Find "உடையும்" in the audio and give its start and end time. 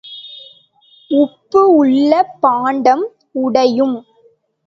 3.31-3.95